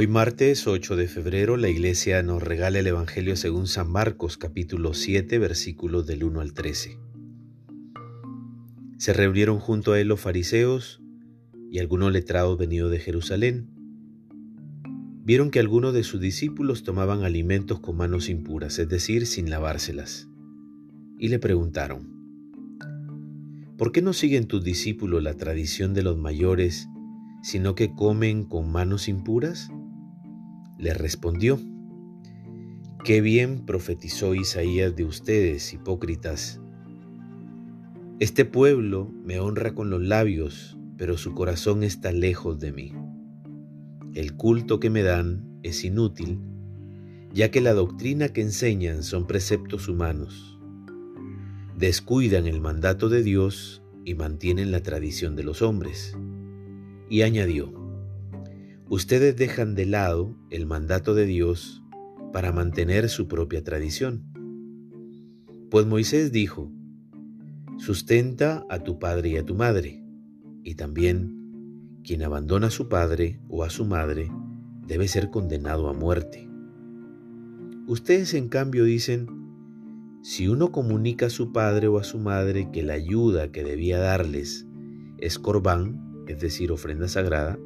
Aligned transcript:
Hoy 0.00 0.06
martes 0.06 0.68
8 0.68 0.94
de 0.94 1.08
febrero 1.08 1.56
la 1.56 1.68
iglesia 1.68 2.22
nos 2.22 2.40
regala 2.40 2.78
el 2.78 2.86
Evangelio 2.86 3.34
según 3.34 3.66
San 3.66 3.90
Marcos 3.90 4.36
capítulo 4.38 4.94
7 4.94 5.40
versículos 5.40 6.06
del 6.06 6.22
1 6.22 6.40
al 6.40 6.52
13. 6.52 7.00
Se 8.96 9.12
reunieron 9.12 9.58
junto 9.58 9.90
a 9.90 10.00
él 10.00 10.06
los 10.06 10.20
fariseos 10.20 11.02
y 11.72 11.80
algunos 11.80 12.12
letrados 12.12 12.56
venidos 12.56 12.92
de 12.92 13.00
Jerusalén. 13.00 13.70
Vieron 15.24 15.50
que 15.50 15.58
algunos 15.58 15.92
de 15.92 16.04
sus 16.04 16.20
discípulos 16.20 16.84
tomaban 16.84 17.24
alimentos 17.24 17.80
con 17.80 17.96
manos 17.96 18.28
impuras, 18.28 18.78
es 18.78 18.88
decir, 18.88 19.26
sin 19.26 19.50
lavárselas. 19.50 20.28
Y 21.18 21.26
le 21.26 21.40
preguntaron, 21.40 22.06
¿por 23.76 23.90
qué 23.90 24.00
no 24.00 24.12
siguen 24.12 24.46
tus 24.46 24.62
discípulos 24.62 25.24
la 25.24 25.34
tradición 25.34 25.92
de 25.92 26.04
los 26.04 26.16
mayores, 26.16 26.86
sino 27.42 27.74
que 27.74 27.92
comen 27.96 28.44
con 28.44 28.70
manos 28.70 29.08
impuras? 29.08 29.72
Le 30.78 30.94
respondió, 30.94 31.58
Qué 33.04 33.20
bien 33.20 33.66
profetizó 33.66 34.34
Isaías 34.34 34.94
de 34.94 35.04
ustedes, 35.04 35.72
hipócritas. 35.74 36.60
Este 38.20 38.44
pueblo 38.44 39.12
me 39.24 39.40
honra 39.40 39.74
con 39.74 39.90
los 39.90 40.02
labios, 40.02 40.78
pero 40.96 41.16
su 41.16 41.34
corazón 41.34 41.82
está 41.82 42.12
lejos 42.12 42.60
de 42.60 42.72
mí. 42.72 42.92
El 44.14 44.36
culto 44.36 44.78
que 44.78 44.90
me 44.90 45.02
dan 45.02 45.60
es 45.62 45.84
inútil, 45.84 46.40
ya 47.32 47.50
que 47.50 47.60
la 47.60 47.72
doctrina 47.72 48.28
que 48.28 48.42
enseñan 48.42 49.02
son 49.02 49.26
preceptos 49.26 49.88
humanos. 49.88 50.58
Descuidan 51.76 52.46
el 52.46 52.60
mandato 52.60 53.08
de 53.08 53.22
Dios 53.22 53.82
y 54.04 54.14
mantienen 54.14 54.70
la 54.70 54.82
tradición 54.82 55.36
de 55.36 55.44
los 55.44 55.62
hombres. 55.62 56.16
Y 57.08 57.22
añadió, 57.22 57.72
Ustedes 58.90 59.36
dejan 59.36 59.74
de 59.74 59.84
lado 59.84 60.34
el 60.48 60.64
mandato 60.64 61.14
de 61.14 61.26
Dios 61.26 61.82
para 62.32 62.52
mantener 62.52 63.10
su 63.10 63.28
propia 63.28 63.62
tradición. 63.62 64.24
Pues 65.70 65.84
Moisés 65.84 66.32
dijo, 66.32 66.72
sustenta 67.76 68.64
a 68.70 68.78
tu 68.78 68.98
padre 68.98 69.28
y 69.28 69.36
a 69.36 69.44
tu 69.44 69.54
madre, 69.54 70.02
y 70.64 70.74
también 70.76 72.00
quien 72.02 72.22
abandona 72.22 72.68
a 72.68 72.70
su 72.70 72.88
padre 72.88 73.42
o 73.50 73.62
a 73.62 73.68
su 73.68 73.84
madre 73.84 74.30
debe 74.86 75.06
ser 75.06 75.28
condenado 75.28 75.90
a 75.90 75.92
muerte. 75.92 76.48
Ustedes 77.86 78.32
en 78.32 78.48
cambio 78.48 78.84
dicen, 78.84 79.28
si 80.22 80.48
uno 80.48 80.72
comunica 80.72 81.26
a 81.26 81.30
su 81.30 81.52
padre 81.52 81.88
o 81.88 81.98
a 81.98 82.04
su 82.04 82.18
madre 82.18 82.70
que 82.72 82.82
la 82.82 82.94
ayuda 82.94 83.52
que 83.52 83.64
debía 83.64 83.98
darles 83.98 84.66
es 85.18 85.38
corbán, 85.38 86.24
es 86.26 86.40
decir, 86.40 86.72
ofrenda 86.72 87.06
sagrada, 87.06 87.58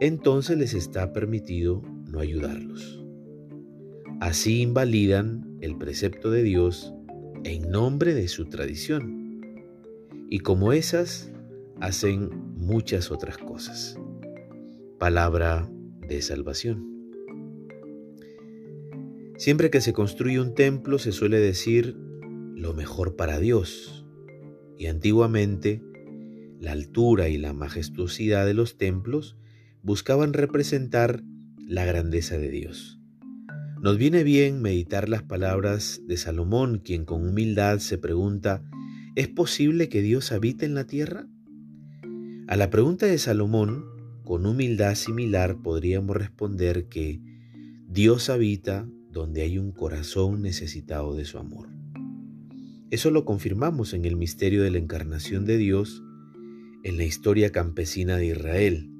entonces 0.00 0.56
les 0.56 0.74
está 0.74 1.12
permitido 1.12 1.82
no 2.06 2.20
ayudarlos. 2.20 3.04
Así 4.20 4.62
invalidan 4.62 5.58
el 5.60 5.76
precepto 5.76 6.30
de 6.30 6.42
Dios 6.42 6.94
en 7.44 7.70
nombre 7.70 8.14
de 8.14 8.28
su 8.28 8.46
tradición. 8.46 9.42
Y 10.28 10.40
como 10.40 10.72
esas, 10.72 11.32
hacen 11.80 12.30
muchas 12.56 13.10
otras 13.10 13.38
cosas. 13.38 13.98
Palabra 14.98 15.70
de 16.08 16.20
salvación. 16.22 16.84
Siempre 19.36 19.70
que 19.70 19.80
se 19.80 19.92
construye 19.92 20.40
un 20.40 20.54
templo 20.54 20.98
se 20.98 21.12
suele 21.12 21.38
decir 21.38 21.96
lo 22.56 22.74
mejor 22.74 23.14
para 23.14 23.38
Dios. 23.38 24.04
Y 24.76 24.86
antiguamente, 24.86 25.80
la 26.58 26.72
altura 26.72 27.28
y 27.28 27.38
la 27.38 27.52
majestuosidad 27.52 28.46
de 28.46 28.54
los 28.54 28.76
templos 28.76 29.36
buscaban 29.82 30.32
representar 30.32 31.22
la 31.58 31.84
grandeza 31.84 32.38
de 32.38 32.50
Dios. 32.50 32.98
Nos 33.80 33.96
viene 33.96 34.24
bien 34.24 34.60
meditar 34.60 35.08
las 35.08 35.22
palabras 35.22 36.00
de 36.06 36.16
Salomón, 36.16 36.80
quien 36.84 37.04
con 37.04 37.28
humildad 37.28 37.78
se 37.78 37.96
pregunta, 37.96 38.62
¿es 39.14 39.28
posible 39.28 39.88
que 39.88 40.02
Dios 40.02 40.32
habite 40.32 40.66
en 40.66 40.74
la 40.74 40.84
tierra? 40.84 41.28
A 42.48 42.56
la 42.56 42.70
pregunta 42.70 43.06
de 43.06 43.18
Salomón, 43.18 43.84
con 44.24 44.46
humildad 44.46 44.94
similar 44.94 45.62
podríamos 45.62 46.16
responder 46.16 46.88
que 46.88 47.20
Dios 47.86 48.30
habita 48.30 48.88
donde 49.10 49.42
hay 49.42 49.58
un 49.58 49.72
corazón 49.72 50.42
necesitado 50.42 51.14
de 51.14 51.24
su 51.24 51.38
amor. 51.38 51.68
Eso 52.90 53.10
lo 53.10 53.24
confirmamos 53.24 53.92
en 53.94 54.04
el 54.04 54.16
misterio 54.16 54.62
de 54.62 54.70
la 54.70 54.78
encarnación 54.78 55.44
de 55.44 55.56
Dios 55.56 56.02
en 56.84 56.96
la 56.96 57.04
historia 57.04 57.50
campesina 57.52 58.16
de 58.16 58.26
Israel, 58.26 58.90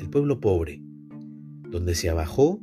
el 0.00 0.08
pueblo 0.08 0.40
pobre, 0.40 0.82
donde 1.70 1.94
se 1.94 2.08
abajó 2.08 2.58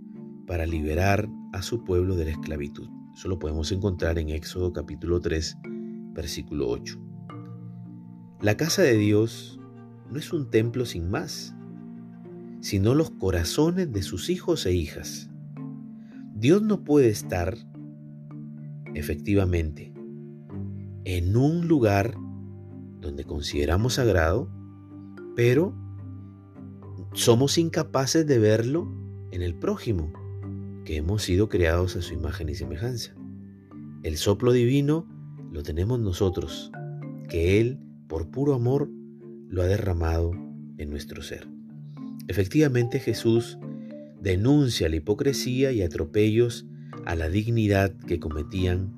para 0.48 0.66
liberar 0.66 1.30
a 1.54 1.62
su 1.62 1.84
pueblo 1.84 2.16
de 2.16 2.26
la 2.26 2.32
esclavitud. 2.32 2.90
Eso 3.16 3.30
lo 3.30 3.38
podemos 3.38 3.72
encontrar 3.72 4.18
en 4.18 4.30
Éxodo 4.30 4.74
capítulo 4.74 5.22
3, 5.22 5.56
versículo 6.14 6.68
8. 6.68 7.00
La 8.42 8.58
casa 8.58 8.82
de 8.82 8.98
Dios 8.98 9.60
no 10.10 10.18
es 10.18 10.34
un 10.34 10.50
templo 10.50 10.86
sin 10.86 11.12
más, 11.12 11.56
sino 12.60 12.96
los 12.96 13.12
corazones 13.12 13.92
de 13.92 14.02
sus 14.02 14.32
hijos 14.32 14.66
e 14.66 14.74
hijas. 14.74 15.30
Dios 16.34 16.64
no 16.64 16.84
puede 16.84 17.10
estar, 17.10 17.56
efectivamente, 18.96 19.94
en 21.04 21.38
un 21.38 21.68
lugar 21.68 22.16
donde 23.00 23.26
consideramos 23.26 23.94
sagrado, 23.94 24.50
pero 25.36 25.87
somos 27.18 27.58
incapaces 27.58 28.28
de 28.28 28.38
verlo 28.38 28.88
en 29.32 29.42
el 29.42 29.56
prójimo, 29.56 30.14
que 30.86 30.98
hemos 30.98 31.24
sido 31.24 31.50
creados 31.50 31.96
a 31.96 32.04
su 32.04 32.14
imagen 32.14 32.48
y 32.48 32.54
semejanza. 32.54 33.16
El 34.04 34.18
soplo 34.18 34.52
divino 34.52 35.08
lo 35.52 35.64
tenemos 35.64 36.00
nosotros, 36.00 36.72
que 37.28 37.60
Él, 37.60 37.80
por 38.08 38.30
puro 38.30 38.54
amor, 38.54 38.92
lo 39.50 39.64
ha 39.64 39.66
derramado 39.66 40.32
en 40.78 40.92
nuestro 40.92 41.24
ser. 41.24 41.48
Efectivamente 42.28 43.00
Jesús 43.00 43.58
denuncia 44.22 44.88
la 44.88 44.98
hipocresía 44.98 45.72
y 45.72 45.82
atropellos 45.82 46.68
a 47.06 47.16
la 47.16 47.30
dignidad 47.30 47.96
que 48.06 48.20
cometían 48.20 48.94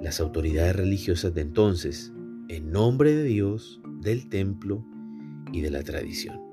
las 0.00 0.18
autoridades 0.18 0.76
religiosas 0.76 1.34
de 1.34 1.42
entonces, 1.42 2.10
en 2.48 2.72
nombre 2.72 3.14
de 3.14 3.24
Dios, 3.24 3.82
del 4.00 4.30
templo 4.30 4.82
y 5.52 5.60
de 5.60 5.70
la 5.70 5.82
tradición. 5.82 6.43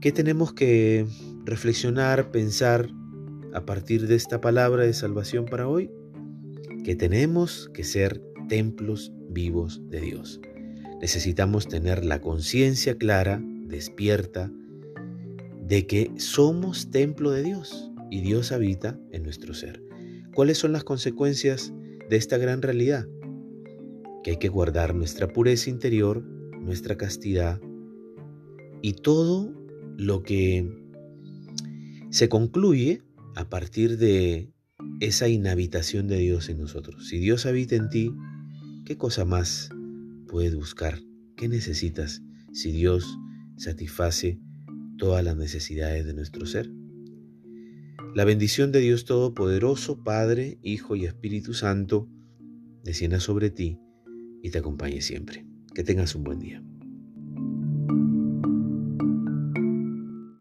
¿Qué 0.00 0.12
tenemos 0.12 0.52
que 0.52 1.06
reflexionar, 1.44 2.30
pensar 2.30 2.88
a 3.52 3.66
partir 3.66 4.06
de 4.06 4.14
esta 4.14 4.40
palabra 4.40 4.84
de 4.84 4.92
salvación 4.92 5.44
para 5.44 5.66
hoy? 5.66 5.90
Que 6.84 6.94
tenemos 6.94 7.68
que 7.74 7.82
ser 7.82 8.22
templos 8.48 9.12
vivos 9.28 9.82
de 9.90 10.00
Dios. 10.00 10.40
Necesitamos 11.00 11.66
tener 11.66 12.04
la 12.04 12.20
conciencia 12.20 12.96
clara, 12.96 13.42
despierta, 13.42 14.52
de 15.66 15.88
que 15.88 16.12
somos 16.16 16.92
templo 16.92 17.32
de 17.32 17.42
Dios 17.42 17.90
y 18.08 18.20
Dios 18.20 18.52
habita 18.52 18.96
en 19.10 19.24
nuestro 19.24 19.52
ser. 19.52 19.82
¿Cuáles 20.32 20.58
son 20.58 20.70
las 20.70 20.84
consecuencias 20.84 21.72
de 22.08 22.16
esta 22.16 22.38
gran 22.38 22.62
realidad? 22.62 23.08
Que 24.22 24.30
hay 24.30 24.36
que 24.36 24.48
guardar 24.48 24.94
nuestra 24.94 25.26
pureza 25.26 25.70
interior, 25.70 26.22
nuestra 26.60 26.96
castidad 26.96 27.60
y 28.80 28.92
todo 28.92 29.58
lo 29.98 30.22
que 30.22 30.64
se 32.10 32.28
concluye 32.28 33.02
a 33.34 33.50
partir 33.50 33.98
de 33.98 34.52
esa 35.00 35.28
inhabitación 35.28 36.06
de 36.06 36.18
Dios 36.18 36.48
en 36.48 36.58
nosotros. 36.58 37.08
Si 37.08 37.18
Dios 37.18 37.46
habita 37.46 37.74
en 37.74 37.90
ti, 37.90 38.14
¿qué 38.86 38.96
cosa 38.96 39.24
más 39.24 39.70
puedes 40.28 40.54
buscar? 40.54 41.00
¿Qué 41.36 41.48
necesitas 41.48 42.22
si 42.52 42.70
Dios 42.70 43.18
satisface 43.56 44.38
todas 44.98 45.24
las 45.24 45.36
necesidades 45.36 46.06
de 46.06 46.14
nuestro 46.14 46.46
ser? 46.46 46.70
La 48.14 48.24
bendición 48.24 48.70
de 48.70 48.78
Dios 48.78 49.04
Todopoderoso, 49.04 50.04
Padre, 50.04 50.58
Hijo 50.62 50.94
y 50.94 51.06
Espíritu 51.06 51.54
Santo, 51.54 52.08
descienda 52.84 53.18
sobre 53.18 53.50
ti 53.50 53.80
y 54.44 54.50
te 54.50 54.58
acompañe 54.58 55.00
siempre. 55.00 55.44
Que 55.74 55.82
tengas 55.82 56.14
un 56.14 56.22
buen 56.22 56.38
día. 56.38 56.62